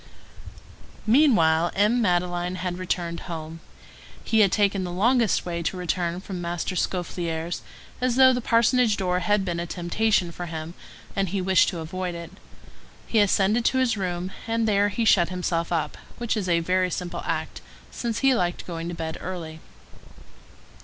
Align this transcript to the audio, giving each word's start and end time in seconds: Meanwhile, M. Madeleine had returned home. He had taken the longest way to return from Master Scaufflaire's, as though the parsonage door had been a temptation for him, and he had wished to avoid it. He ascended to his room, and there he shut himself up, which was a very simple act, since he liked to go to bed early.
Meanwhile, 1.05 1.69
M. 1.75 2.01
Madeleine 2.01 2.55
had 2.55 2.79
returned 2.79 3.19
home. 3.29 3.59
He 4.23 4.39
had 4.39 4.51
taken 4.51 4.83
the 4.83 4.91
longest 4.91 5.45
way 5.45 5.61
to 5.61 5.77
return 5.77 6.19
from 6.19 6.41
Master 6.41 6.75
Scaufflaire's, 6.75 7.61
as 8.01 8.15
though 8.15 8.33
the 8.33 8.41
parsonage 8.41 8.97
door 8.97 9.19
had 9.19 9.45
been 9.45 9.59
a 9.59 9.67
temptation 9.67 10.31
for 10.31 10.47
him, 10.47 10.73
and 11.15 11.29
he 11.29 11.37
had 11.37 11.45
wished 11.45 11.69
to 11.69 11.77
avoid 11.81 12.15
it. 12.15 12.31
He 13.05 13.19
ascended 13.19 13.63
to 13.65 13.77
his 13.77 13.95
room, 13.95 14.31
and 14.47 14.67
there 14.67 14.89
he 14.89 15.05
shut 15.05 15.29
himself 15.29 15.71
up, 15.71 15.95
which 16.17 16.33
was 16.35 16.49
a 16.49 16.61
very 16.61 16.89
simple 16.89 17.21
act, 17.23 17.61
since 17.91 18.21
he 18.21 18.33
liked 18.33 18.61
to 18.61 18.65
go 18.65 18.81
to 18.81 18.93
bed 18.95 19.19
early. 19.21 19.59